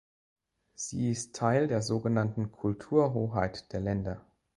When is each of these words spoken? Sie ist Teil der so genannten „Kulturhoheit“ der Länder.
Sie 0.73 1.11
ist 1.11 1.35
Teil 1.35 1.67
der 1.67 1.83
so 1.83 1.99
genannten 1.99 2.51
„Kulturhoheit“ 2.51 3.71
der 3.71 3.81
Länder. 3.81 4.25